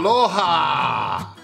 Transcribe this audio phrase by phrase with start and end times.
[0.00, 1.34] Aloha!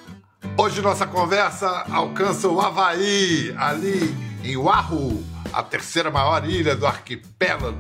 [0.57, 5.23] Hoje nossa conversa alcança o Havaí, ali em Oahu,
[5.53, 7.79] a terceira maior ilha do arquipélago.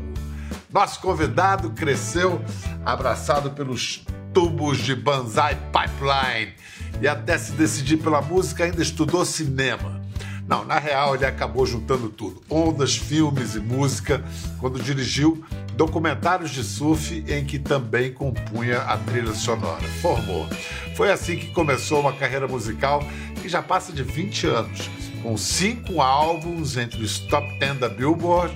[0.70, 2.44] Nosso convidado cresceu
[2.84, 6.52] abraçado pelos tubos de Banzai Pipeline
[7.00, 10.02] e até se decidir pela música ainda estudou cinema.
[10.46, 14.22] Não, na real ele acabou juntando tudo: ondas, filmes e música,
[14.60, 15.42] quando dirigiu
[15.76, 19.82] documentários de surf em que também compunha a trilha sonora.
[20.00, 20.48] Formou.
[20.96, 23.02] Foi assim que começou uma carreira musical
[23.42, 24.90] que já passa de 20 anos,
[25.22, 28.54] com cinco álbuns entre os top 10 da Billboard,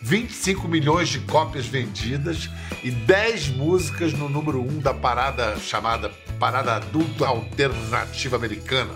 [0.00, 2.48] 25 milhões de cópias vendidas
[2.82, 8.92] e 10 músicas no número 1 da parada chamada Parada Adulta Alternativa Americana.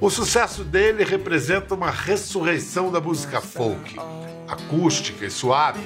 [0.00, 3.96] O sucesso dele representa uma ressurreição da música folk,
[4.48, 5.80] acústica e suave,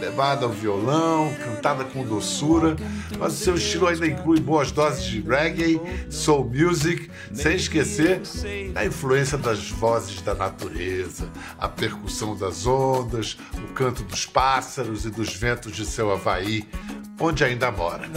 [0.00, 2.76] levada ao violão, cantada com doçura,
[3.18, 8.20] mas o seu estilo ainda inclui boas doses de reggae, soul music, sem esquecer
[8.74, 11.28] a influência das vozes da natureza,
[11.58, 16.68] a percussão das ondas, o canto dos pássaros e dos ventos de seu Havaí,
[17.18, 18.08] onde ainda mora.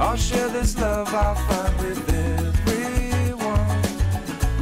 [0.00, 2.17] I'll share this love find with everyone.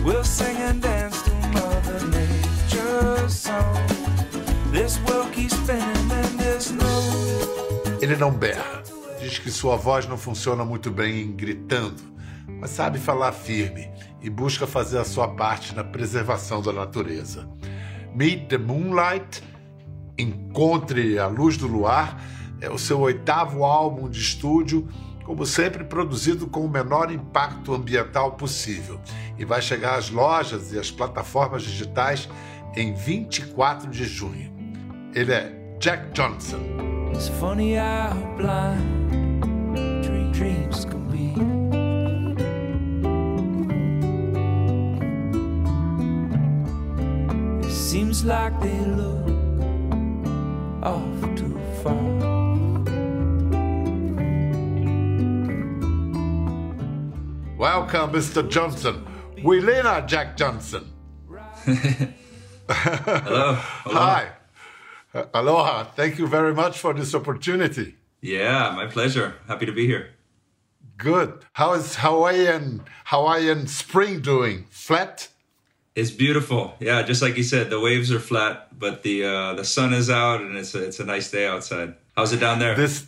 [0.07, 3.75] We'll sing and dance to Mother Nature's song.
[4.71, 6.87] This world keeps spinning and there's no.
[8.01, 8.85] Ele não berra.
[9.19, 12.01] Diz que sua voz não funciona muito bem gritando,
[12.47, 13.91] mas sabe falar firme
[14.23, 17.48] e busca fazer a sua parte na preservação da natureza.
[18.15, 19.43] Meet the Moonlight,
[20.17, 22.23] Encontre a Luz do Luar,
[22.61, 24.87] é o seu oitavo álbum de estúdio,
[25.27, 29.01] como sempre produzido com o menor impacto ambiental possível,
[29.37, 32.29] e vai chegar às lojas e às plataformas digitais
[32.77, 34.55] em 24 de junho.
[35.13, 36.61] Ele é Jack Johnson.
[47.69, 49.27] Seems like they look
[50.83, 52.16] off too far.
[57.67, 58.49] Welcome, Mr.
[58.49, 59.05] Johnson.
[59.39, 60.85] Wilena Jack Johnson.
[62.69, 63.55] Hello.
[63.59, 64.29] Hi.
[65.35, 65.83] Aloha.
[65.83, 67.97] Thank you very much for this opportunity.
[68.21, 69.35] Yeah, my pleasure.
[69.49, 70.11] Happy to be here.
[70.97, 71.45] Good.
[71.55, 74.67] How is Hawaiian Hawaiian spring doing?
[74.71, 75.27] Flat?
[75.97, 76.77] It's beautiful.
[76.79, 80.09] Yeah, just like you said, the waves are flat, but the uh, the sun is
[80.09, 81.97] out and it's a, it's a nice day outside.
[82.17, 82.77] How's it down there?
[82.77, 83.07] This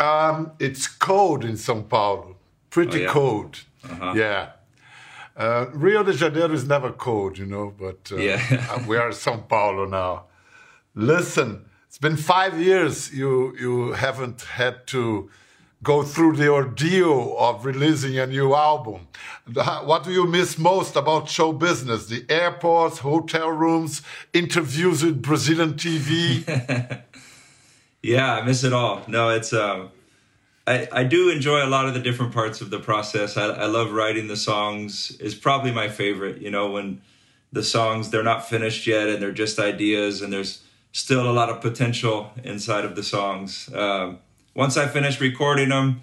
[0.00, 2.34] um, it's cold in São Paulo.
[2.70, 3.12] Pretty oh, yeah?
[3.12, 3.69] cold.
[3.84, 4.12] Uh-huh.
[4.16, 4.50] Yeah.
[5.36, 8.86] Uh, Rio de Janeiro is never cold, you know, but uh, yeah.
[8.86, 10.24] we are in São Paulo now.
[10.94, 15.30] Listen, it's been five years you you haven't had to
[15.82, 19.08] go through the ordeal of releasing a new album.
[19.54, 22.06] What do you miss most about show business?
[22.06, 24.02] The airports, hotel rooms,
[24.32, 26.44] interviews with Brazilian TV?
[28.02, 29.02] yeah, I miss it all.
[29.08, 29.90] No, it's um,
[30.70, 33.36] I, I do enjoy a lot of the different parts of the process.
[33.36, 35.10] I, I love writing the songs.
[35.18, 36.40] is probably my favorite.
[36.40, 37.02] You know, when
[37.52, 41.48] the songs they're not finished yet and they're just ideas and there's still a lot
[41.48, 43.68] of potential inside of the songs.
[43.74, 44.20] Um,
[44.54, 46.02] once I finish recording them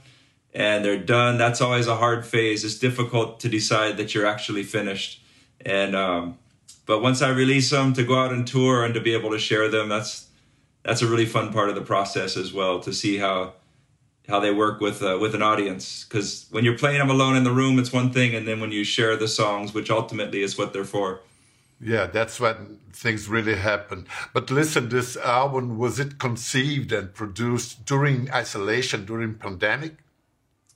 [0.54, 2.66] and they're done, that's always a hard phase.
[2.66, 5.24] It's difficult to decide that you're actually finished.
[5.66, 6.38] And um,
[6.86, 9.40] but once I release them to go out and tour and to be able to
[9.40, 10.28] share them, that's
[10.84, 13.54] that's a really fun part of the process as well to see how
[14.28, 16.04] how they work with uh, with an audience.
[16.04, 18.72] Because when you're playing them alone in the room it's one thing and then when
[18.72, 21.22] you share the songs which ultimately is what they're for.
[21.80, 24.08] Yeah that's when things really happen.
[24.34, 29.98] But listen this album was it conceived and produced during isolation during pandemic?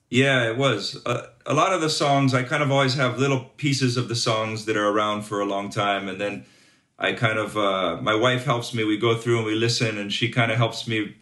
[0.10, 1.02] Yeah it was.
[1.06, 4.16] Uh, a lot of the songs i kind of always have little pieces of the
[4.16, 6.46] songs that are around for a long time and then
[7.00, 10.14] i kind of uh, my wife helps me we go through and we listen and
[10.14, 11.16] she kind of helps me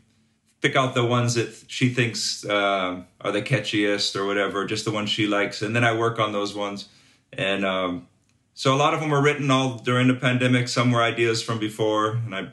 [0.62, 4.92] pick out the ones that she thinks uh, are the catchiest or whatever, just the
[4.92, 6.90] ones she likes, and then I work on those ones.
[7.34, 8.08] And um,
[8.54, 10.68] so a lot of them were written all during the pandemic.
[10.68, 12.50] Some were ideas from before, and I,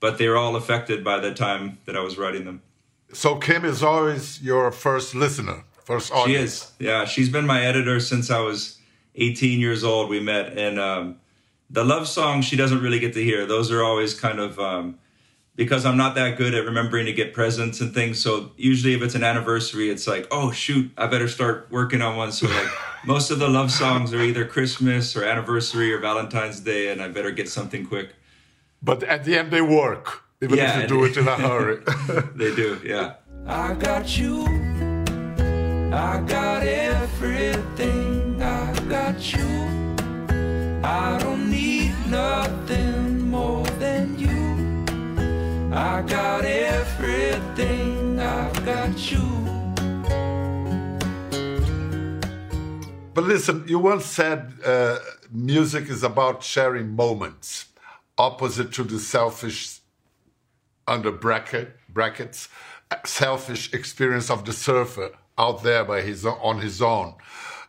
[0.00, 2.62] but they were all affected by the time that I was writing them.
[3.12, 6.38] So Kim is always your first listener, first audience.
[6.38, 7.04] She is, yeah.
[7.06, 8.78] She's been my editor since I was
[9.14, 10.10] 18 years old.
[10.10, 11.20] We met, and um,
[11.70, 13.46] the love songs she doesn't really get to hear.
[13.46, 14.98] Those are always kind of um,
[15.58, 18.20] because I'm not that good at remembering to get presents and things.
[18.20, 22.16] So usually if it's an anniversary, it's like, oh shoot, I better start working on
[22.16, 22.30] one.
[22.30, 22.68] So like
[23.04, 27.08] most of the love songs are either Christmas or anniversary or Valentine's Day, and I
[27.08, 28.10] better get something quick.
[28.80, 31.82] But at the end, they work, even yeah, if you do it in a hurry.
[32.36, 33.14] they do, yeah.
[33.44, 34.44] I got you.
[35.92, 38.40] I got everything.
[38.40, 39.47] I got you.
[45.98, 49.18] I got everything, I've got you.
[53.12, 55.00] But listen, you once said uh,
[55.32, 57.66] music is about sharing moments,
[58.16, 59.80] opposite to the selfish,
[60.86, 62.48] under bracket brackets,
[63.04, 67.16] selfish experience of the surfer out there by his on his own.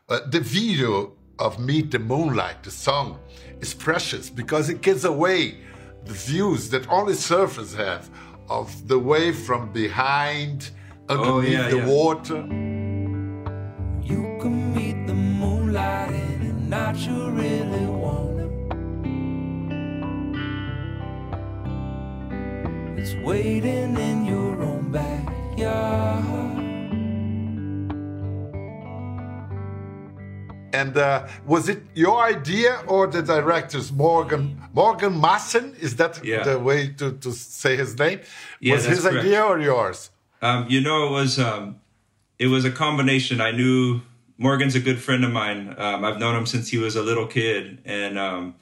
[0.07, 3.17] Uh, the video of Meet the Moonlight, the song,
[3.59, 5.61] is precious because it gives away
[6.05, 8.09] the views that only surfers have
[8.49, 10.71] of the wave from behind,
[11.07, 11.87] underneath oh, yeah, the yeah.
[11.87, 12.37] water.
[14.11, 18.29] You can meet the moonlight in a night you really want.
[22.97, 24.38] It's waiting in your
[30.79, 34.43] And uh, was it your idea or the director's Morgan
[34.73, 35.77] Morgan Maassen?
[35.85, 36.43] Is that yeah.
[36.43, 38.19] the way to, to say his name?
[38.61, 39.25] Yeah, was his correct.
[39.25, 40.09] idea or yours?
[40.41, 41.63] Um, you know, it was um,
[42.37, 43.41] it was a combination.
[43.41, 44.01] I knew
[44.37, 45.75] Morgan's a good friend of mine.
[45.77, 48.55] Um, I've known him since he was a little kid, and um,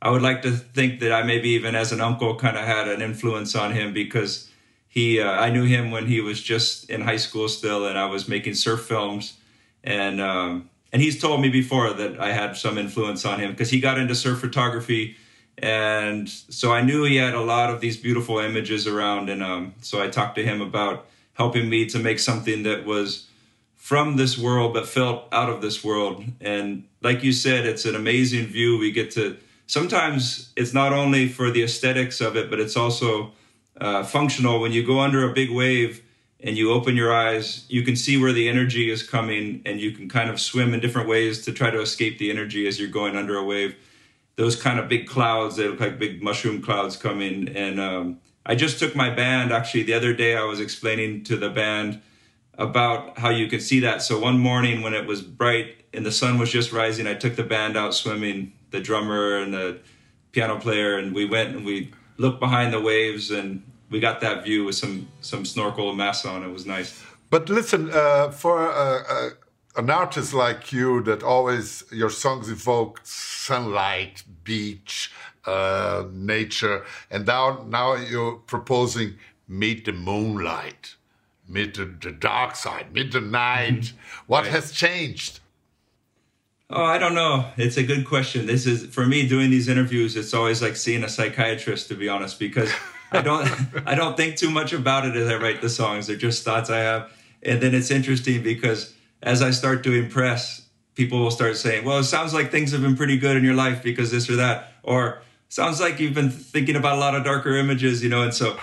[0.00, 2.86] I would like to think that I maybe even as an uncle kind of had
[2.88, 4.48] an influence on him because
[4.86, 8.06] he uh, I knew him when he was just in high school still, and I
[8.06, 9.24] was making surf films
[9.82, 13.68] and um, and he's told me before that I had some influence on him because
[13.68, 15.16] he got into surf photography,
[15.58, 19.74] and so I knew he had a lot of these beautiful images around, and um,
[19.82, 23.26] so I talked to him about helping me to make something that was
[23.74, 26.24] from this world but felt out of this world.
[26.40, 28.78] And like you said, it's an amazing view.
[28.78, 29.36] We get to
[29.66, 33.32] sometimes it's not only for the aesthetics of it, but it's also
[33.80, 34.60] uh, functional.
[34.60, 36.04] When you go under a big wave
[36.44, 39.92] and you open your eyes, you can see where the energy is coming and you
[39.92, 42.86] can kind of swim in different ways to try to escape the energy as you're
[42.86, 43.74] going under a wave.
[44.36, 47.48] Those kind of big clouds, they look like big mushroom clouds coming.
[47.48, 51.36] And um, I just took my band, actually, the other day I was explaining to
[51.36, 52.02] the band
[52.58, 54.02] about how you could see that.
[54.02, 57.36] So one morning when it was bright and the sun was just rising, I took
[57.36, 59.80] the band out swimming, the drummer and the
[60.32, 64.44] piano player, and we went and we looked behind the waves and we got that
[64.44, 66.42] view with some some snorkel and mask on.
[66.42, 67.02] It was nice.
[67.30, 69.30] But listen, uh, for uh, uh,
[69.76, 75.12] an artist like you, that always your songs evoke sunlight, beach,
[75.46, 79.14] uh, nature, and now now you're proposing
[79.48, 80.96] meet the moonlight,
[81.48, 83.80] meet the, the dark side, meet the night.
[83.80, 84.22] Mm-hmm.
[84.26, 84.52] What right.
[84.52, 85.40] has changed?
[86.70, 87.50] Oh, I don't know.
[87.56, 88.46] It's a good question.
[88.46, 90.16] This is for me doing these interviews.
[90.16, 92.72] It's always like seeing a psychiatrist, to be honest, because
[93.14, 93.48] I don't
[93.86, 96.06] I don't think too much about it as I write the songs.
[96.06, 97.10] They're just thoughts I have.
[97.42, 100.62] And then it's interesting because as I start to impress,
[100.94, 103.54] people will start saying, "Well, it sounds like things have been pretty good in your
[103.54, 107.24] life because this or that," or "Sounds like you've been thinking about a lot of
[107.24, 108.22] darker images," you know.
[108.22, 108.58] And so,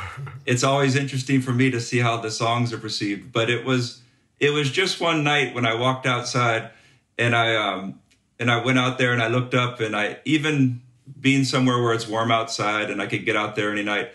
[0.45, 3.31] it's always interesting for me to see how the songs are perceived.
[3.31, 4.01] But it was
[4.39, 6.71] it was just one night when I walked outside
[7.17, 7.99] and I um
[8.39, 10.81] and I went out there and I looked up and I even
[11.19, 14.11] being somewhere where it's warm outside and I could get out there any night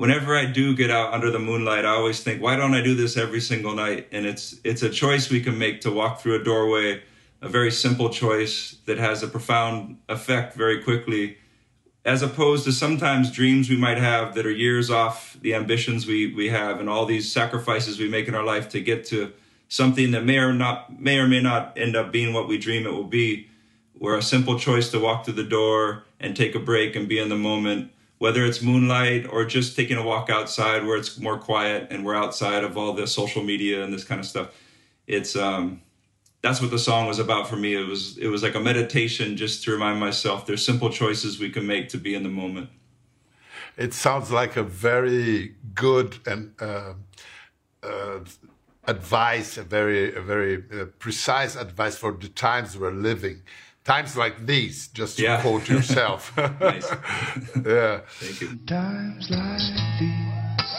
[0.00, 2.94] whenever I do get out under the moonlight, I always think, why don't I do
[2.94, 4.08] this every single night?
[4.12, 7.02] And it's it's a choice we can make to walk through a doorway,
[7.42, 11.36] a very simple choice that has a profound effect very quickly,
[12.06, 16.32] as opposed to sometimes dreams we might have that are years off the ambitions we
[16.32, 19.30] we have and all these sacrifices we make in our life to get to
[19.68, 22.86] something that may or not may or may not end up being what we dream
[22.86, 23.48] it will be.
[23.98, 27.18] Where a simple choice to walk through the door and take a break and be
[27.18, 31.38] in the moment whether it's moonlight or just taking a walk outside where it's more
[31.38, 34.48] quiet and we're outside of all the social media and this kind of stuff.
[35.06, 35.80] It's um,
[36.42, 37.74] that's what the song was about for me.
[37.74, 41.48] It was it was like a meditation just to remind myself there's simple choices we
[41.48, 42.68] can make to be in the moment.
[43.78, 46.92] It sounds like a very good and uh,
[47.82, 48.18] uh,
[48.86, 53.40] advice, a very a very uh, precise advice for the times we're living
[53.90, 55.42] times like these, just to yeah.
[55.42, 56.36] quote yourself.
[56.36, 56.88] nice.
[57.66, 58.00] yeah.
[58.20, 58.48] Thank you.
[58.66, 59.68] Times like
[59.98, 60.70] these,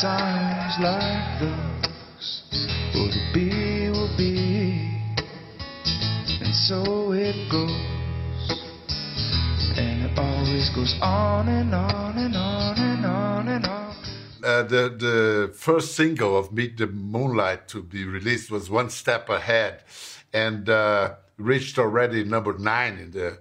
[0.00, 2.28] times like those,
[2.94, 4.32] will the be will be,
[6.40, 7.70] and so it goes,
[9.76, 13.84] and it always goes on and on and on and on.
[14.42, 19.28] And the the first single of Meet the Moonlight to be released was One Step
[19.28, 19.82] Ahead,
[20.32, 23.38] and uh, reached already number nine in the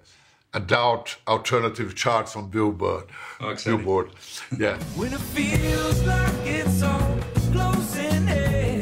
[0.54, 3.06] adult alternative charts on Billboard.
[3.40, 3.56] Oh.
[3.64, 4.12] Billboard,
[4.58, 4.78] yeah.
[4.96, 7.18] When it feels like it's all
[7.52, 8.82] closing in.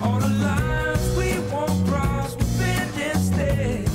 [0.00, 3.86] The lines we won't cross, we bend instead.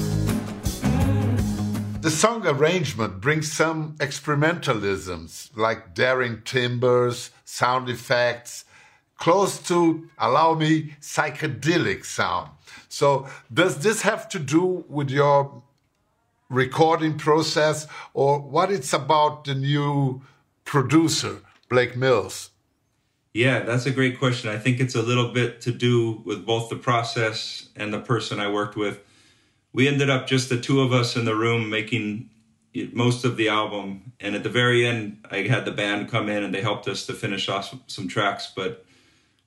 [2.01, 8.65] The song arrangement brings some experimentalisms like daring timbers, sound effects,
[9.17, 12.51] close to, allow me, psychedelic sound.
[12.89, 15.63] So, does this have to do with your
[16.49, 20.21] recording process or what it's about the new
[20.63, 22.51] producer, Blake Mills?
[23.33, 24.49] Yeah, that's a great question.
[24.49, 28.39] I think it's a little bit to do with both the process and the person
[28.39, 28.99] I worked with.
[29.73, 32.29] We ended up just the two of us in the room making
[32.93, 34.13] most of the album.
[34.19, 37.05] And at the very end, I had the band come in and they helped us
[37.07, 38.51] to finish off some, tracks.
[38.55, 38.85] But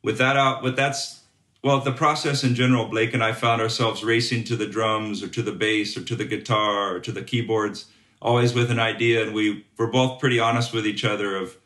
[0.03, 1.21] with that out, with that's,
[1.63, 5.29] well, the process in general, Blake and I found ourselves racing to the drums or
[5.29, 7.87] to the bass or to the guitar or to the keyboards,
[8.21, 9.23] always with an idea.
[9.23, 11.57] And we were both pretty honest with each other of,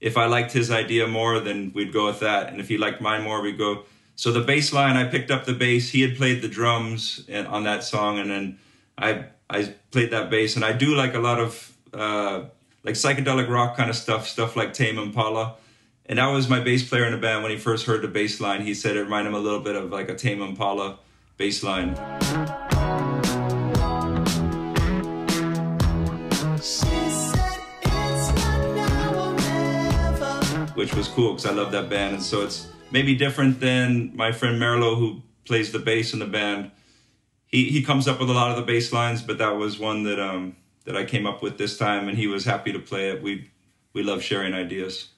[0.00, 2.48] if I liked his idea more, then we'd go with that.
[2.48, 3.84] And if he liked mine more, we'd go.
[4.16, 5.90] So the bass line, I picked up the bass.
[5.90, 8.58] He had played the drums on that song, and then
[8.98, 10.56] I I played that bass.
[10.56, 12.46] And I do like a lot of uh,
[12.82, 15.54] like psychedelic rock kind of stuff, stuff like Tame Impala.
[16.06, 17.42] And that was my bass player in the band.
[17.42, 19.76] When he first heard the bass line, he said it reminded him a little bit
[19.76, 20.98] of like a Tame Impala
[21.36, 21.96] bass line.
[30.74, 32.14] which was cool because I love that band.
[32.14, 36.26] And so it's maybe different than my friend Merlo, who plays the bass in the
[36.26, 36.72] band.
[37.46, 40.02] He he comes up with a lot of the bass lines, but that was one
[40.04, 43.10] that um that I came up with this time, and he was happy to play
[43.10, 43.22] it.
[43.22, 43.50] We
[43.92, 45.08] we love sharing ideas.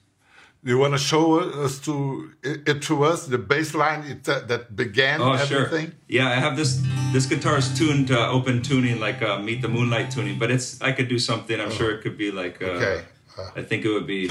[0.66, 4.74] You want to show us to it to us the bass line it, uh, that
[4.74, 5.86] began Oh everything?
[5.88, 6.30] sure, yeah.
[6.30, 6.80] I have this
[7.12, 10.80] this guitar is tuned to open tuning, like uh, Meet the Moonlight tuning, but it's
[10.80, 11.60] I could do something.
[11.60, 13.04] I'm sure it could be like uh, Okay.
[13.36, 14.30] Uh, I think it would be.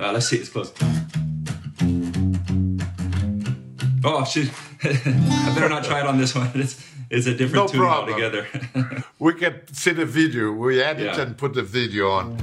[0.00, 0.72] Uh, let's see, it's close.
[4.04, 4.50] Oh shoot.
[4.82, 6.50] I better not try it on this one.
[6.58, 6.74] It's
[7.08, 8.14] it's a different No tune problem.
[8.14, 8.46] altogether.
[9.20, 10.50] we can see the video.
[10.50, 11.20] We edit Yeah.
[11.22, 12.36] and put the video on.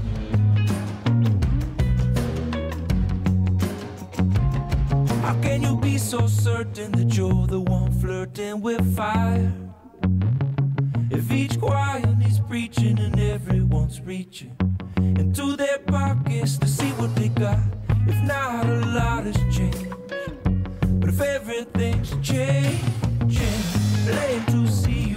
[6.14, 9.52] So certain that you're the one flirting with fire?
[11.10, 14.56] If each choir needs preaching and everyone's reaching
[14.98, 17.58] into their pockets to see what they got,
[18.06, 19.90] if not a lot has changed.
[21.00, 23.64] But if everything's changing,
[24.06, 25.13] plain to see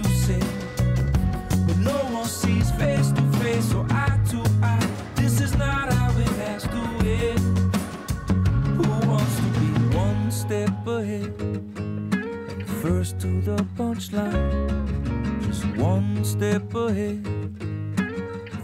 [10.87, 11.33] ahead?
[11.39, 15.45] And first to the punchline.
[15.45, 17.25] Just one step ahead.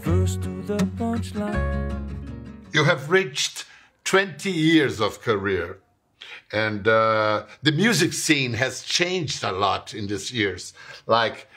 [0.01, 1.91] First to the punchline.
[2.73, 3.65] You have reached
[4.05, 5.79] 20 years of career,
[6.51, 10.73] and uh, the music scene has changed a lot in these years.
[11.05, 11.47] Like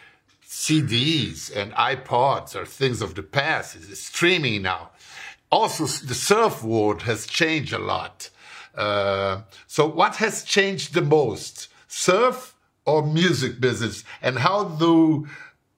[0.47, 3.77] CDs and iPods are things of the past.
[3.77, 4.91] It's streaming now.
[5.51, 8.31] Also, the surf world has changed a lot.
[8.77, 12.55] Uh, so, what has changed the most, surf
[12.85, 15.27] or music business, and how do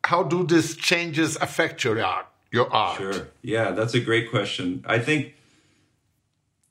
[0.05, 2.27] how do these changes affect your art?
[2.51, 2.97] Your art.
[2.97, 3.29] Sure.
[3.43, 4.85] Yeah, that's a great question.
[4.87, 5.35] I think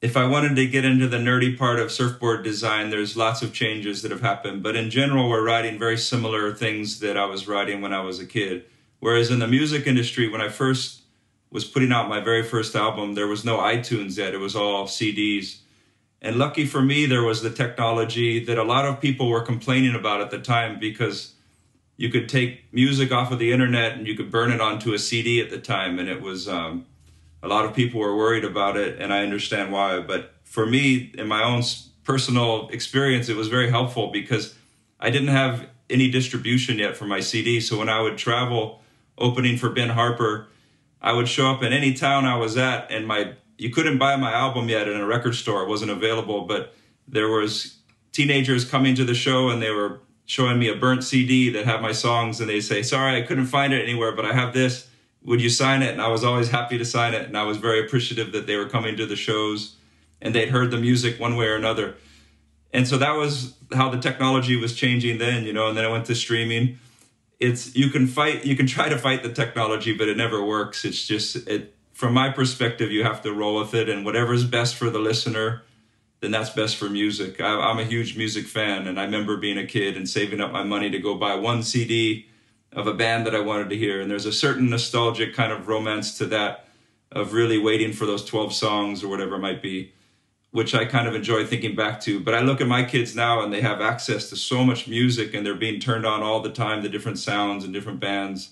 [0.01, 3.53] if I wanted to get into the nerdy part of surfboard design, there's lots of
[3.53, 4.63] changes that have happened.
[4.63, 8.19] But in general, we're riding very similar things that I was riding when I was
[8.19, 8.65] a kid.
[8.99, 11.01] Whereas in the music industry, when I first
[11.51, 14.33] was putting out my very first album, there was no iTunes yet.
[14.33, 15.59] It was all CDs.
[16.21, 19.95] And lucky for me, there was the technology that a lot of people were complaining
[19.95, 21.33] about at the time because
[21.95, 24.99] you could take music off of the internet and you could burn it onto a
[24.99, 26.85] CD at the time, and it was um,
[27.41, 29.99] a lot of people were worried about it, and I understand why.
[29.99, 31.63] But for me, in my own
[32.03, 34.55] personal experience, it was very helpful because
[34.99, 37.59] I didn't have any distribution yet for my CD.
[37.59, 38.81] So when I would travel
[39.17, 40.47] opening for Ben Harper,
[41.01, 44.15] I would show up in any town I was at, and my you couldn't buy
[44.15, 46.41] my album yet in a record store; it wasn't available.
[46.41, 46.73] But
[47.07, 47.77] there was
[48.11, 51.81] teenagers coming to the show, and they were showing me a burnt CD that had
[51.81, 54.87] my songs, and they say, "Sorry, I couldn't find it anywhere, but I have this.
[55.23, 57.57] Would you sign it?" And I was always happy to sign it, and I was
[57.57, 59.75] very appreciative that they were coming to the shows,
[60.21, 61.95] and they'd heard the music one way or another.
[62.73, 65.67] And so that was how the technology was changing then, you know.
[65.69, 66.79] And then I went to streaming.
[67.39, 70.83] It's you can fight, you can try to fight the technology, but it never works.
[70.83, 74.75] It's just it from my perspective, you have to roll with it, and whatever's best
[74.75, 75.63] for the listener,
[76.19, 77.41] then that's best for music.
[77.41, 80.51] I, I'm a huge music fan, and I remember being a kid and saving up
[80.51, 82.27] my money to go buy one CD
[82.71, 83.99] of a band that I wanted to hear.
[83.99, 86.67] And there's a certain nostalgic kind of romance to that
[87.11, 89.91] of really waiting for those 12 songs or whatever it might be,
[90.51, 92.19] which I kind of enjoy thinking back to.
[92.19, 95.33] But I look at my kids now and they have access to so much music
[95.33, 98.51] and they're being turned on all the time, the different sounds and different bands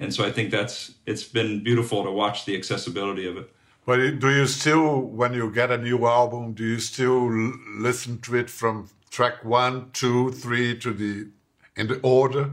[0.00, 3.52] and so I think that's it's been beautiful to watch the accessibility of it.
[3.86, 7.30] But do you still, when you get a new album, do you still
[7.78, 11.28] listen to it from track one, two, three to the
[11.76, 12.52] in the order?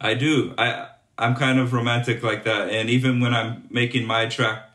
[0.00, 0.54] I do.
[0.58, 4.70] I I'm kind of romantic like that, and even when I'm making my track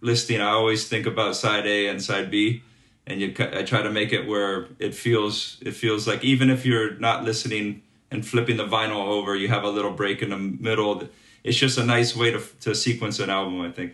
[0.00, 2.62] listing, I always think about side A and side B,
[3.06, 6.64] and you I try to make it where it feels it feels like even if
[6.64, 10.38] you're not listening and flipping the vinyl over, you have a little break in the
[10.38, 11.08] middle
[11.46, 13.60] it's just a nice way to to sequence an album.
[13.60, 13.92] I think.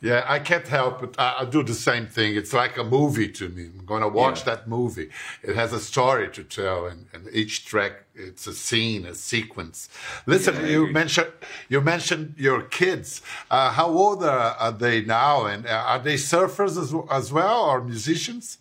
[0.00, 1.14] Yeah, I can't help it.
[1.18, 2.34] I, I, do the same thing.
[2.34, 3.64] It's like a movie to me.
[3.66, 4.54] I'm going to watch yeah.
[4.54, 5.10] that movie.
[5.42, 9.88] It has a story to tell, and, and, each track it's a scene, a sequence.
[10.26, 11.32] Listen, yeah, you mentioned
[11.68, 13.22] you mentioned your kids.
[13.50, 17.60] Uh, how old are, are, they now, and uh, are they surfers as, as well,
[17.64, 18.58] or musicians?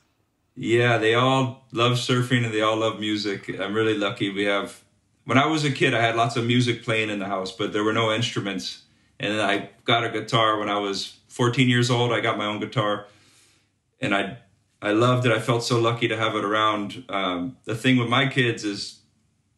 [0.55, 3.49] Yeah, they all love surfing and they all love music.
[3.59, 4.29] I'm really lucky.
[4.29, 4.84] We have
[5.25, 7.73] when I was a kid, I had lots of music playing in the house, but
[7.73, 8.83] there were no instruments.
[9.19, 12.13] And I got a guitar when I was 14 years old.
[12.13, 13.07] I got my own guitar,
[13.99, 14.37] and I
[14.81, 15.31] I loved it.
[15.31, 17.05] I felt so lucky to have it around.
[17.09, 18.99] Um, the thing with my kids is,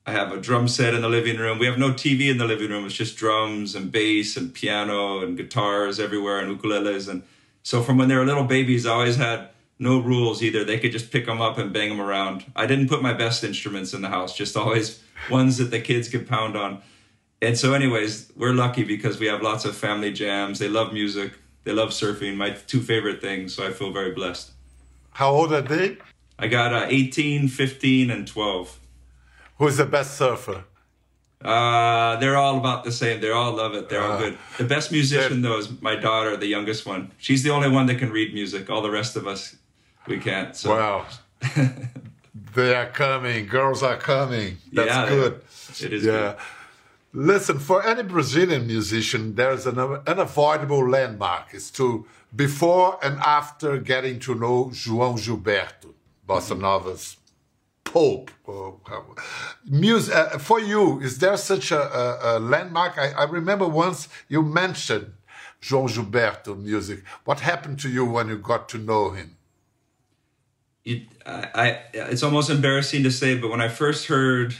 [0.05, 1.59] I have a drum set in the living room.
[1.59, 2.85] We have no TV in the living room.
[2.85, 7.09] It's just drums and bass and piano and guitars everywhere and ukuleles.
[7.09, 7.23] And
[7.61, 10.63] so from when they were little babies, I always had no rules either.
[10.63, 12.45] They could just pick them up and bang them around.
[12.55, 14.33] I didn't put my best instruments in the house.
[14.33, 16.81] Just always ones that the kids could pound on.
[17.41, 20.59] And so, anyways, we're lucky because we have lots of family jams.
[20.59, 21.33] They love music.
[21.63, 22.35] They love surfing.
[22.35, 23.55] My two favorite things.
[23.55, 24.51] So I feel very blessed.
[25.11, 25.97] How old are they?
[26.39, 28.79] I got uh, 18, 15, and 12.
[29.57, 30.63] Who's the best surfer?
[31.43, 33.21] Uh, they're all about the same.
[33.21, 33.89] They all love it.
[33.89, 34.37] They're uh, all good.
[34.57, 37.11] The best musician, though, is my daughter, the youngest one.
[37.17, 38.69] She's the only one that can read music.
[38.69, 39.55] All the rest of us,
[40.07, 40.55] we can't.
[40.55, 40.71] So.
[40.71, 41.05] Wow.
[42.55, 43.47] They are coming.
[43.47, 44.57] Girls are coming.
[44.71, 45.41] That's yeah, good.
[45.81, 46.11] It is yeah.
[46.11, 46.35] Good.
[47.13, 51.47] Listen, for any Brazilian musician, there's an unavoidable landmark.
[51.53, 55.93] It's to before and after getting to know João Gilberto,
[56.27, 56.61] Bossa mm-hmm.
[56.61, 57.17] Nova's
[57.83, 58.31] Pope.
[59.65, 62.97] Music, uh, for you, is there such a, a, a landmark?
[62.97, 65.13] I, I, remember once you mentioned
[65.61, 67.03] João Gilberto music.
[67.23, 69.36] What happened to you when you got to know him?
[70.87, 74.55] You, I, it's almost embarrassing to say, but when I first heard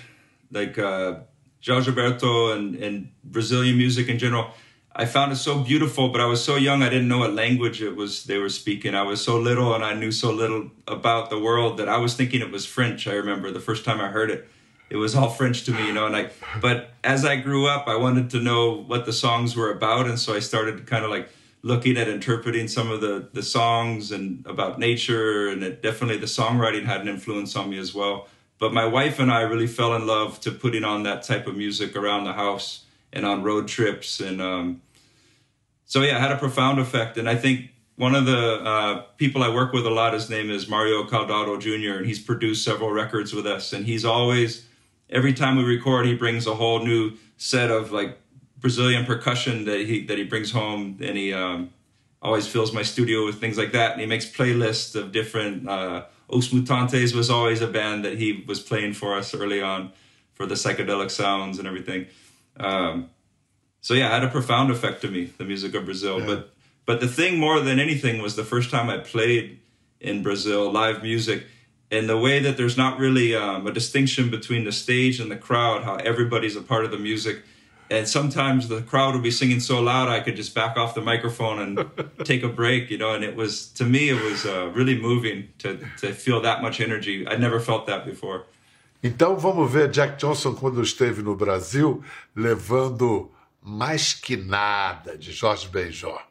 [0.51, 1.19] like uh,
[1.63, 4.51] Gilberto and, and Brazilian music in general,
[4.93, 6.09] I found it so beautiful.
[6.09, 8.93] But I was so young, I didn't know what language it was they were speaking.
[8.93, 12.13] I was so little, and I knew so little about the world that I was
[12.15, 13.07] thinking it was French.
[13.07, 14.49] I remember the first time I heard it,
[14.89, 16.07] it was all French to me, you know.
[16.07, 16.29] And I,
[16.61, 20.19] but as I grew up, I wanted to know what the songs were about, and
[20.19, 21.29] so I started kind of like
[21.61, 26.25] looking at interpreting some of the the songs and about nature and it, definitely the
[26.25, 28.27] songwriting had an influence on me as well.
[28.59, 31.55] But my wife and i really fell in love to putting on that type of
[31.55, 34.81] music around the house and on road trips and um,
[35.85, 37.17] so yeah it had a profound effect.
[37.17, 40.49] And i think one of the uh, people i work with a lot his name
[40.49, 43.73] is Mario Caldato Jr and he's produced several records with us.
[43.73, 44.67] And he's always
[45.09, 48.19] every time we record he brings a whole new set of like
[48.59, 51.71] Brazilian percussion that he that he brings home, and he um,
[52.21, 53.91] always fills my studio with things like that.
[53.93, 55.67] And he makes playlists of different.
[55.67, 59.93] Uh, Os Mutantes was always a band that he was playing for us early on
[60.33, 62.05] for the psychedelic sounds and everything.
[62.57, 63.09] Um,
[63.79, 66.19] so yeah, it had a profound effect to me, the music of Brazil.
[66.19, 66.25] Yeah.
[66.25, 66.53] But
[66.85, 69.59] but the thing more than anything was the first time I played
[69.99, 71.45] in Brazil live music
[71.89, 75.37] and the way that there's not really um, a distinction between the stage and the
[75.37, 77.43] crowd, how everybody's a part of the music
[77.89, 81.01] and sometimes the crowd would be singing so loud I could just back off the
[81.01, 81.89] microphone and
[82.25, 83.13] take a break, you know.
[83.13, 86.81] And it was to me it was uh, really moving to to feel that much
[86.81, 87.27] energy.
[87.27, 88.45] I never felt that before.
[89.03, 92.03] Então vamos ver Jack Johnson quando esteve no Brasil
[92.35, 96.21] levando mais que nada de Jorge Benjor.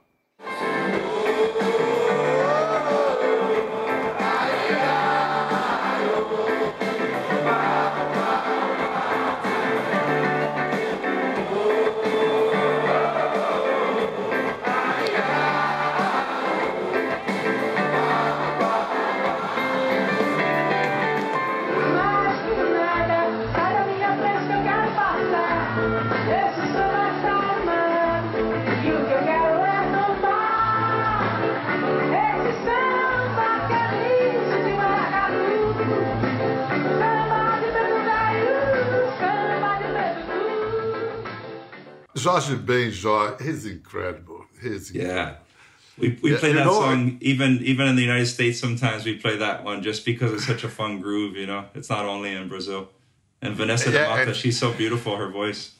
[42.26, 44.44] Jorge Ben, Jorge, he's incredible.
[44.62, 45.16] He's incredible.
[45.16, 45.34] Yeah.
[45.98, 48.60] We, we Yeah, play that know, song even even in the United States.
[48.60, 51.36] Sometimes we play that one just because it's such a fun groove.
[51.36, 52.90] You know, it's not only in Brazil.
[53.42, 55.16] And Vanessa Yeah, de Mata, and- she's so beautiful.
[55.16, 55.72] Her voice.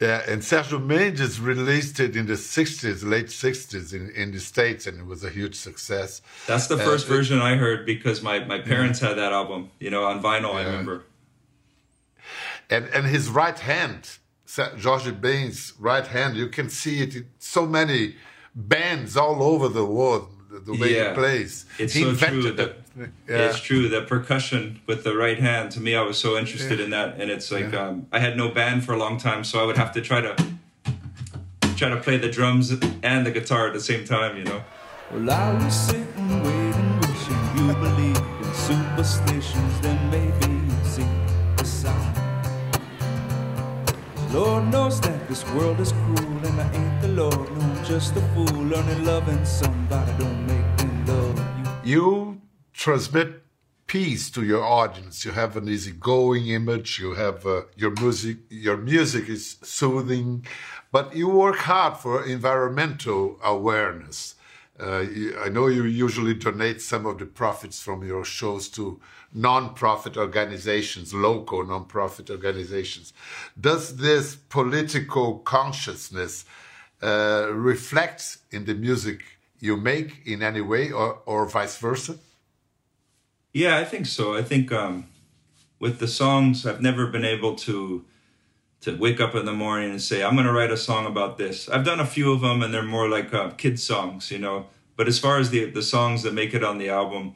[0.00, 4.86] Yeah, and Sergio Mendes released it in the 60s, late 60s in, in the States,
[4.86, 6.20] and it was a huge success.
[6.46, 9.70] That's the Uh, first it- version I heard because my, my parents had that album.
[9.80, 10.54] You know, on vinyl.
[10.54, 11.04] I remember.
[12.68, 17.66] And, and his right hand, Sa- Bain's right hand, you can see it in so
[17.66, 18.14] many
[18.54, 21.10] bands all over the world, the, the way Yeah.
[21.10, 21.66] he plays.
[21.78, 22.82] It's he so true invented that- it.
[23.28, 23.36] Yeah.
[23.50, 25.70] It's true that percussion with the right hand.
[25.72, 28.48] To me, I was so interested in that, and it's like um, I had no
[28.48, 30.34] band for a long time, so I would have to try to
[31.76, 32.70] try to play the drums
[33.02, 34.38] and the guitar at the same time.
[34.38, 34.62] You know.
[35.12, 39.80] Well, I was sitting, waiting, wishing you believed in superstitions.
[39.82, 40.45] Then maybe
[44.32, 48.16] Lord knows that this world is cruel, and I ain't the Lord, no, I'm just
[48.16, 48.62] a fool.
[48.64, 51.92] Learning loving somebody don't make me love you.
[51.92, 52.40] you
[52.72, 53.42] transmit
[53.86, 55.24] peace to your audience.
[55.24, 56.98] You have an easygoing image.
[56.98, 58.38] You have uh, your music.
[58.50, 60.46] Your music is soothing,
[60.92, 64.35] but you work hard for environmental awareness.
[64.78, 65.04] Uh,
[65.40, 69.00] I know you usually donate some of the profits from your shows to
[69.32, 73.12] non-profit organizations, local non-profit organizations.
[73.58, 76.44] Does this political consciousness
[77.02, 79.22] uh, reflect in the music
[79.60, 82.18] you make in any way, or, or vice versa?
[83.52, 84.34] Yeah, I think so.
[84.34, 85.06] I think um,
[85.78, 88.04] with the songs, I've never been able to
[88.86, 91.38] to wake up in the morning and say, "I'm going to write a song about
[91.38, 94.38] this." I've done a few of them, and they're more like uh, kid songs, you
[94.38, 94.66] know.
[94.96, 97.34] But as far as the the songs that make it on the album,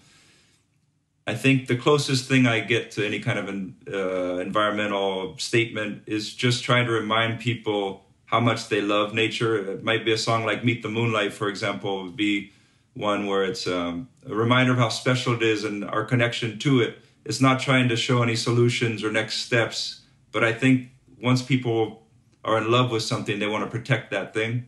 [1.26, 6.04] I think the closest thing I get to any kind of an, uh, environmental statement
[6.06, 9.72] is just trying to remind people how much they love nature.
[9.72, 12.52] It might be a song like "Meet the Moonlight," for example, would be
[12.94, 16.80] one where it's um, a reminder of how special it is and our connection to
[16.80, 16.98] it.
[17.24, 20.90] It's not trying to show any solutions or next steps, but I think
[21.22, 22.02] once people
[22.44, 24.66] are in love with something, they want to protect that thing,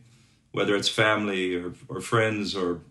[0.51, 2.81] whether it's family or, or friends or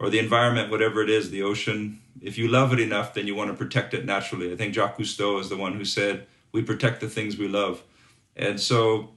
[0.00, 2.00] or the environment, whatever it is, the ocean.
[2.20, 4.52] If you love it enough, then you want to protect it naturally.
[4.52, 7.82] I think Jacques Cousteau is the one who said, "We protect the things we love,"
[8.36, 9.10] and so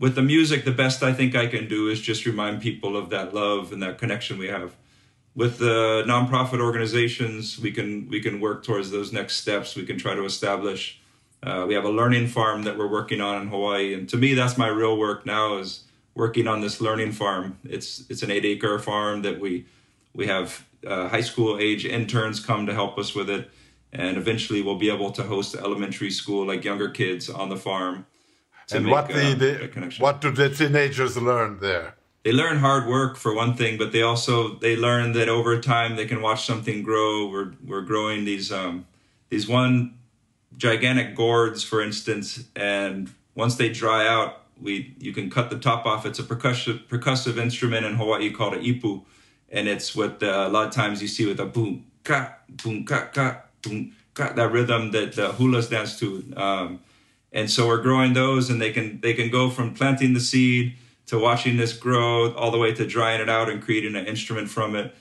[0.00, 3.10] with the music, the best I think I can do is just remind people of
[3.10, 4.74] that love and that connection we have.
[5.36, 9.76] With the nonprofit organizations, we can we can work towards those next steps.
[9.76, 10.99] We can try to establish.
[11.42, 14.34] Uh, we have a learning farm that we're working on in Hawaii, and to me,
[14.34, 17.58] that's my real work now is working on this learning farm.
[17.64, 19.66] It's it's an eight acre farm that we
[20.14, 23.50] we have uh, high school age interns come to help us with it,
[23.92, 28.06] and eventually we'll be able to host elementary school like younger kids on the farm.
[28.72, 31.94] and make, what the, uh, the connection what do the teenagers learn there?
[32.22, 35.96] they learn hard work for one thing, but they also they learn that over time
[35.96, 37.28] they can watch something grow.
[37.28, 38.86] We're we're growing these um
[39.30, 39.94] these one
[40.56, 45.86] gigantic gourds, for instance, and once they dry out, we you can cut the top
[45.86, 46.04] off.
[46.04, 49.02] It's a percussive percussive instrument in Hawaii called a ipu,
[49.48, 52.84] and it's what uh, a lot of times you see with a boom ka boom
[52.84, 56.32] ka ka boom ka that rhythm that the hulas dance to.
[56.36, 56.80] Um,
[57.32, 60.76] and so we're growing those, and they can they can go from planting the seed
[61.06, 64.48] to watching this grow all the way to drying it out and creating an instrument
[64.48, 64.94] from it.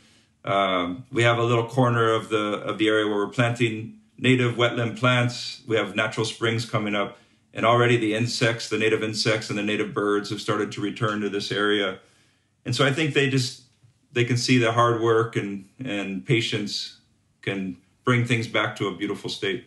[0.45, 4.55] Um, we have a little corner of the of the area where we're planting native
[4.55, 5.62] wetland plants.
[5.67, 7.17] We have natural springs coming up,
[7.53, 11.21] and already the insects, the native insects, and the native birds have started to return
[11.21, 11.99] to this area.
[12.65, 13.63] And so I think they just
[14.12, 16.99] they can see the hard work and and patience
[17.41, 19.65] can bring things back to a beautiful state.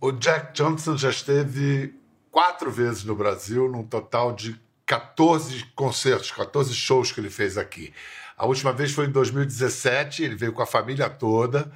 [0.00, 1.92] O Jack Johnson já esteve
[2.30, 4.54] quatro vezes no Brasil, num total de
[4.86, 7.92] 14 concertos, 14 shows que ele fez aqui.
[8.36, 11.70] A última vez foi em 2017, ele veio com a família toda,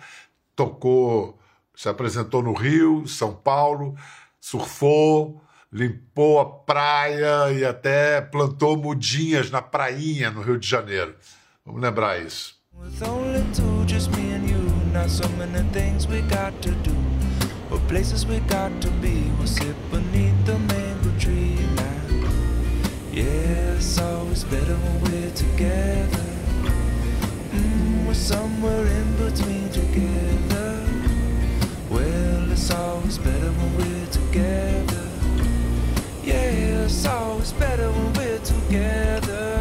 [0.54, 1.36] tocou,
[1.74, 3.94] se apresentou no Rio, São Paulo,
[4.40, 5.40] surfou,
[5.72, 11.14] limpou a praia e até plantou mudinhas na prainha no Rio de Janeiro.
[11.64, 12.60] Vamos lembrar isso.
[12.74, 14.60] With only two, just me and you.
[14.92, 16.94] Not so many things we got to do,
[17.70, 19.30] or places we got to be.
[19.38, 22.28] We'll sit beneath the mango tree now.
[23.12, 26.24] Yeah, it's always better when we're together.
[27.52, 30.71] Mm, we're somewhere in between together.
[32.62, 35.08] It's always better when we're together.
[36.22, 39.51] Yeah, it's always better when we're together.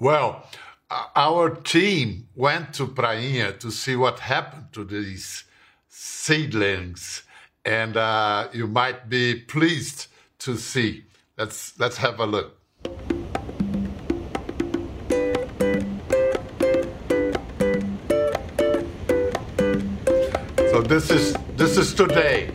[0.00, 0.46] Well,
[0.90, 5.44] uh, our team went to Prainha to see what happened to these
[5.90, 7.22] seedlings,
[7.66, 10.06] and uh, you might be pleased
[10.38, 11.04] to see.
[11.36, 12.56] Let's let's have a look.
[20.70, 22.48] So this is this is today.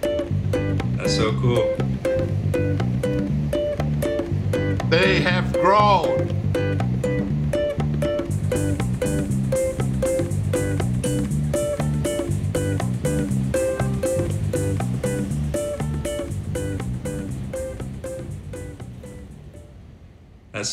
[0.97, 1.75] That's so cool.
[4.89, 6.34] They have grown.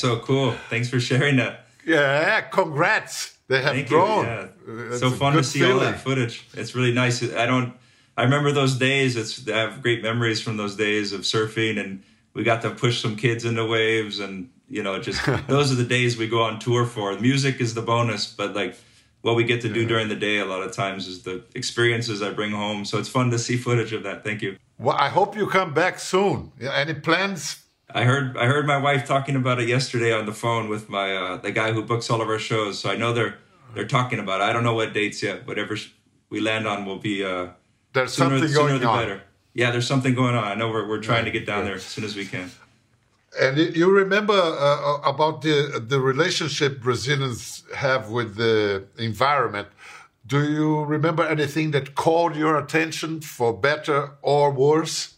[0.02, 0.52] So cool.
[0.68, 1.66] Thanks for sharing that.
[1.86, 3.38] Yeah, congrats.
[3.48, 4.24] They have Thank grown.
[4.24, 4.90] you.
[4.90, 4.96] Yeah.
[4.98, 6.44] So fun to see all that footage.
[6.54, 7.22] It's really nice.
[7.22, 7.72] I don't.
[8.16, 9.16] I remember those days.
[9.16, 12.02] It's I have great memories from those days of surfing, and
[12.34, 15.84] we got to push some kids into waves, and you know, just those are the
[15.84, 17.18] days we go on tour for.
[17.18, 18.74] Music is the bonus, but like
[19.22, 22.22] what we get to do during the day a lot of times is the experiences
[22.22, 22.84] I bring home.
[22.84, 24.24] So it's fun to see footage of that.
[24.24, 24.56] Thank you.
[24.78, 26.50] Well, I hope you come back soon.
[26.60, 27.62] Any plans?
[27.94, 31.14] I heard I heard my wife talking about it yesterday on the phone with my
[31.14, 32.78] uh, the guy who books all of our shows.
[32.78, 33.36] So I know they're
[33.74, 34.44] they're talking about it.
[34.44, 35.46] I don't know what dates yet.
[35.46, 35.76] Whatever
[36.30, 37.48] we land on will be uh,
[37.92, 38.98] There's sooner, something sooner going the on.
[38.98, 39.22] better.
[39.54, 40.44] Yeah, there's something going on.
[40.44, 42.50] I know we're we're trying to get down there as soon as we can.
[43.40, 49.68] And you- remember uh, about the the relationship Brazilians have with the environment.
[50.26, 55.14] Do you remember anything that called your attention for better or worse?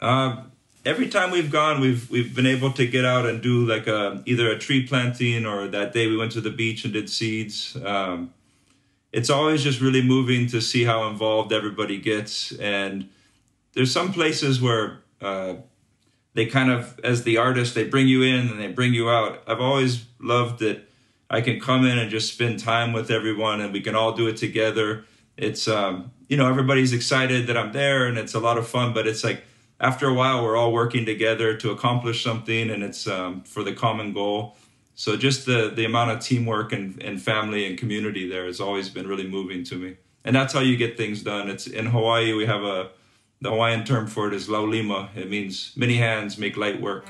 [0.00, 0.44] Uh,
[0.88, 4.22] every time we've gone, we've we've been able to get out and do like a,
[4.24, 7.76] either a tree planting or that day we went to the beach and did seeds.
[7.84, 8.32] Um,
[9.12, 13.08] it's always just really moving to see how involved everybody gets, and
[13.74, 15.54] there's some places where uh,
[16.34, 19.42] they kind of, as the artist, they bring you in and they bring you out.
[19.46, 20.88] I've always loved that
[21.30, 24.26] I can come in and just spend time with everyone, and we can all do
[24.26, 25.04] it together.
[25.36, 28.94] It's um, you know everybody's excited that I'm there, and it's a lot of fun.
[28.94, 29.44] But it's like
[29.80, 33.72] after a while, we're all working together to accomplish something, and it's um, for the
[33.72, 34.56] common goal.
[34.94, 38.88] So just the the amount of teamwork and, and family and community there has always
[38.88, 41.48] been really moving to me, and that's how you get things done.
[41.48, 42.90] It's in Hawaii we have a
[43.40, 45.16] the Hawaiian term for it is laulima.
[45.16, 47.06] It means many hands make light work.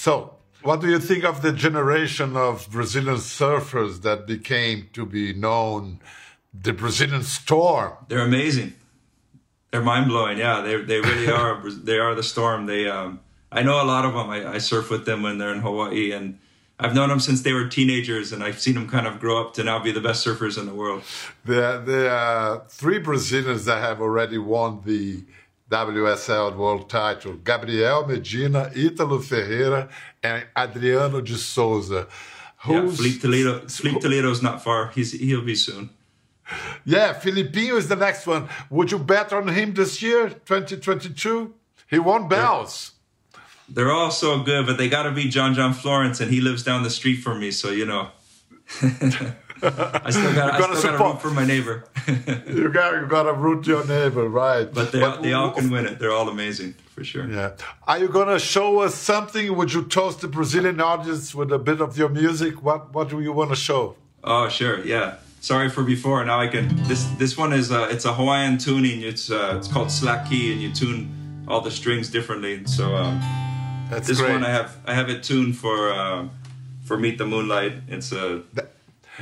[0.00, 5.34] So, what do you think of the generation of Brazilian surfers that became to be
[5.34, 6.00] known
[6.54, 7.92] the Brazilian Storm?
[8.08, 8.72] They're amazing.
[9.70, 10.38] They're mind blowing.
[10.38, 11.60] Yeah, they they really are.
[11.68, 12.64] They are the storm.
[12.64, 13.20] They um,
[13.52, 14.30] I know a lot of them.
[14.30, 16.38] I, I surf with them when they're in Hawaii, and
[16.78, 19.52] I've known them since they were teenagers, and I've seen them kind of grow up
[19.56, 21.02] to now be the best surfers in the world.
[21.44, 25.24] There, there are three Brazilians that have already won the
[25.70, 29.88] WSL World title: Gabriel Medina, Ítalo Ferreira,
[30.22, 32.06] and Adriano de Souza.
[32.68, 33.68] Yeah, Who's- Filipe Toledo.
[33.68, 34.90] Filipe Toledo's not far.
[34.94, 35.90] He's he'll be soon.
[36.84, 38.48] Yeah, Filipinho is the next one.
[38.70, 41.54] Would you bet on him this year, 2022?
[41.88, 42.92] He won bells.
[43.68, 46.64] They're all so good, but they got to beat John John Florence, and he lives
[46.64, 47.52] down the street from me.
[47.52, 48.08] So you know,
[49.62, 51.84] I still got I gotta still got to root for my neighbor.
[52.46, 54.72] You got you got to root your neighbor, right?
[54.72, 55.98] but they they all can win it.
[55.98, 57.26] They're all amazing for sure.
[57.28, 57.52] Yeah.
[57.86, 59.56] Are you gonna show us something?
[59.56, 62.62] Would you toast the Brazilian audience with a bit of your music?
[62.62, 63.96] What What do you want to show?
[64.22, 65.14] Oh, sure, yeah.
[65.40, 66.22] Sorry for before.
[66.24, 66.68] Now I can.
[66.88, 69.00] This this one is uh, it's a Hawaiian tuning.
[69.02, 72.66] It's uh, it's called slack key, and you tune all the strings differently.
[72.66, 73.20] So um,
[73.90, 74.32] That's this great.
[74.32, 76.28] one I have I have it tuned for uh,
[76.84, 77.72] for Meet the Moonlight.
[77.88, 78.64] It's a, a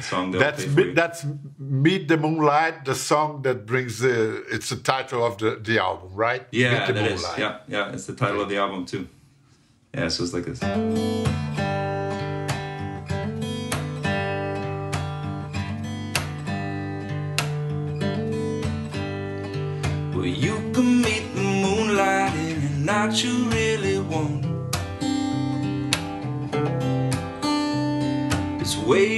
[0.02, 0.94] song they'll That's play for Mi- you.
[0.94, 1.26] that's
[1.58, 4.44] Meet the Moonlight, the song that brings the.
[4.50, 6.46] It's the title of the the album, right?
[6.52, 7.22] yeah, Meet the that is.
[7.22, 7.38] Moonlight.
[7.38, 7.92] Yeah, yeah.
[7.92, 9.06] It's the title of the album too.
[9.94, 10.60] Yeah, so it's like this.
[20.14, 24.46] Well, you can meet the moonlight in a night you really want.
[28.86, 29.17] waiting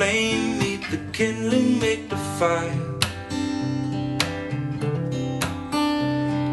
[0.00, 2.72] flame meet the kindling, make the fire.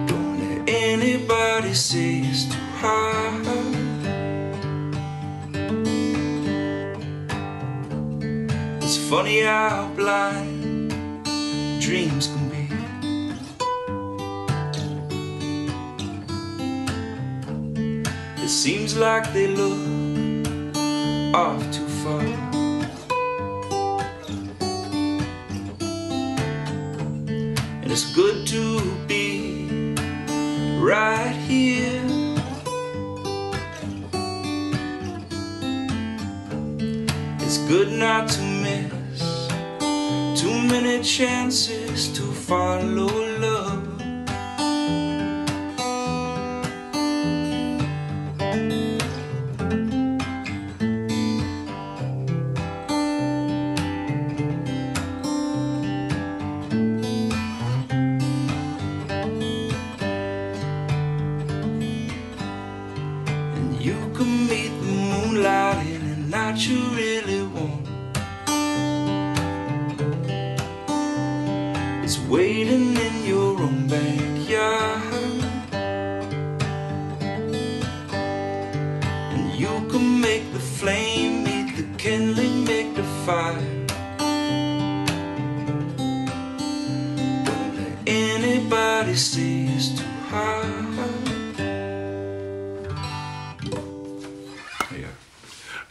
[0.06, 3.48] Don't let anybody say it's too hard.
[8.84, 10.92] It's funny how blind
[11.80, 12.66] dreams can be.
[18.44, 19.80] It seems like they look
[21.34, 22.47] off too far.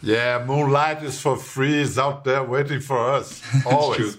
[0.07, 1.81] Yeah, Moonlight is for free.
[1.83, 3.43] It's out there waiting for us.
[3.67, 4.17] Always.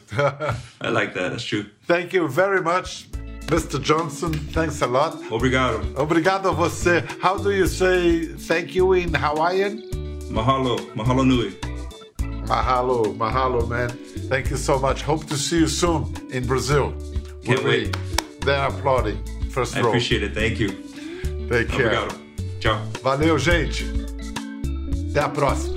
[0.82, 1.30] I like that.
[1.32, 1.66] That's true.
[1.86, 3.10] Thank you very much,
[3.48, 3.82] Mr.
[3.82, 4.34] Johnson.
[4.52, 5.14] Thanks a lot.
[5.32, 5.80] Obrigado.
[5.96, 7.06] Obrigado a você.
[7.22, 9.82] How do you say thank you in Hawaiian?
[10.30, 10.78] Mahalo.
[10.94, 11.52] Mahalo nui.
[12.48, 13.90] Mahalo, mahalo, man.
[14.30, 15.04] Thank you so much.
[15.04, 16.92] Hope to see you soon in Brazil.
[17.46, 17.96] Can't We'll wait.
[18.42, 19.24] There applauding.
[19.52, 19.88] First I row.
[19.88, 20.34] appreciate it.
[20.34, 20.70] Thank you.
[21.50, 21.92] Take care.
[21.92, 22.20] Obrigado.
[22.60, 22.82] Ciao.
[23.02, 23.86] Valeu, gente.
[25.12, 25.77] Até a próxima.